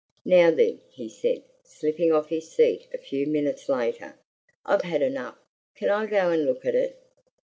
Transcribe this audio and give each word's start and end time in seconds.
"Now, 0.25 0.49
then," 0.49 0.81
he 0.89 1.07
said, 1.07 1.43
slipping 1.63 2.11
off 2.11 2.29
his 2.29 2.49
seat 2.51 2.87
a 2.91 2.97
few 2.97 3.27
minutes 3.27 3.69
later; 3.69 4.15
"I've 4.65 4.81
had 4.81 5.03
enough. 5.03 5.37
Can 5.75 5.89
I 5.91 6.07
go 6.07 6.31
and 6.31 6.43
look 6.43 6.65
at 6.65 6.73
it?" 6.73 6.97